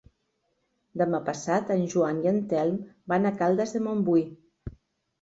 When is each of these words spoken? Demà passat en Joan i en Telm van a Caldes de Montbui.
Demà 1.01 1.19
passat 1.27 1.69
en 1.77 1.85
Joan 1.93 2.23
i 2.25 2.33
en 2.33 2.41
Telm 2.57 2.83
van 3.15 3.31
a 3.31 3.37
Caldes 3.45 3.79
de 3.79 3.87
Montbui. 3.91 4.29